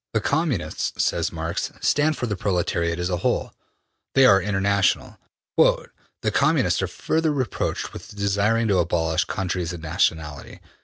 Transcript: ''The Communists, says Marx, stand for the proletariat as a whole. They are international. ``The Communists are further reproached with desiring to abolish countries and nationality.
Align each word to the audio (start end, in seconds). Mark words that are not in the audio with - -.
''The 0.15 0.19
Communists, 0.19 0.93
says 1.03 1.31
Marx, 1.31 1.71
stand 1.79 2.17
for 2.17 2.25
the 2.25 2.35
proletariat 2.35 2.97
as 2.97 3.11
a 3.11 3.17
whole. 3.17 3.53
They 4.15 4.25
are 4.25 4.41
international. 4.41 5.19
``The 5.59 6.33
Communists 6.33 6.81
are 6.81 6.87
further 6.87 7.31
reproached 7.31 7.93
with 7.93 8.15
desiring 8.15 8.67
to 8.69 8.79
abolish 8.79 9.25
countries 9.25 9.73
and 9.73 9.83
nationality. 9.83 10.59